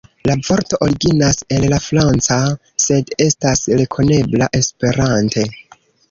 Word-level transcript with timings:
La 0.27 0.33
vorto 0.45 0.77
originas 0.83 1.35
el 1.57 1.65
la 1.73 1.77
franca, 1.87 2.37
sed 2.85 3.11
estas 3.25 3.61
rekonebla 3.81 4.47
Esperante. 4.61 5.45